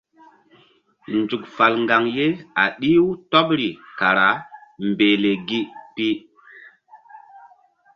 [1.17, 2.27] Nzuk fal ŋgaŋ ye
[2.61, 3.69] a ɗih-u tɔɓri
[3.99, 4.27] kara
[4.87, 5.59] mbehle gi
[5.95, 6.07] pi.